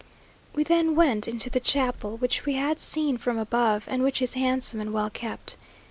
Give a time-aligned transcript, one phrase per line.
[0.55, 4.33] We then went into the chapel, which we had seen from above, and which is
[4.33, 5.57] handsome and well kept.